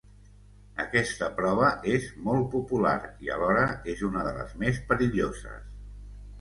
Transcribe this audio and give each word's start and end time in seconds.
Aquesta 0.83 1.27
prova 1.41 1.67
és 1.97 2.07
molt 2.29 2.49
popular 2.55 2.95
i 3.27 3.31
alhora 3.37 3.69
és 3.95 4.05
una 4.11 4.27
de 4.31 4.35
les 4.41 4.59
més 4.67 4.85
perilloses. 4.91 5.65